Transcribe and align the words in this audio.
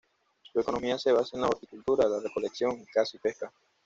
Su 0.51 0.59
economía 0.59 0.97
se 0.97 1.11
basa 1.11 1.37
en 1.37 1.41
la 1.43 1.47
horticultura, 1.49 2.09
la 2.09 2.19
recolección, 2.19 2.83
caza 2.91 3.17
y 3.17 3.19
pesca. 3.19 3.53